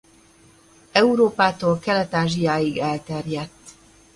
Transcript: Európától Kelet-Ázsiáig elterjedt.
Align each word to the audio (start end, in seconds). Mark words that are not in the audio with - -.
Európától 0.91 1.79
Kelet-Ázsiáig 1.79 2.77
elterjedt. 2.77 3.51